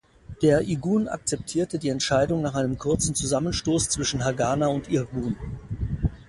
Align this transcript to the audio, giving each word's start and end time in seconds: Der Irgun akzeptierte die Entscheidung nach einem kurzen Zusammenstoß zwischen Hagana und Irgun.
Der 0.41 0.61
Irgun 0.61 1.07
akzeptierte 1.07 1.77
die 1.77 1.89
Entscheidung 1.89 2.41
nach 2.41 2.55
einem 2.55 2.79
kurzen 2.79 3.13
Zusammenstoß 3.13 3.89
zwischen 3.89 4.25
Hagana 4.25 4.65
und 4.65 4.89
Irgun. 4.89 5.35